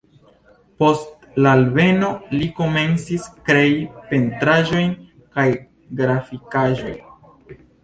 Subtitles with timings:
[0.83, 3.77] Post la alveno li komencis krei
[4.15, 4.99] pentraĵojn
[5.37, 5.47] kaj
[6.03, 7.01] grafikaĵojn.